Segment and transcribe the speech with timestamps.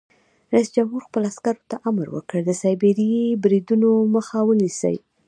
[0.53, 3.11] رئیس جمهور خپلو عسکرو ته امر وکړ؛ د سایبري
[3.41, 4.95] بریدونو مخه ونیسئ!